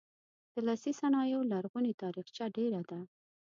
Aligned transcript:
د 0.53 0.55
لاسي 0.67 0.91
صنایعو 1.01 1.49
لرغونې 1.51 1.99
تاریخچه 2.03 2.45
ډیره 2.57 2.81
ده. 2.89 2.99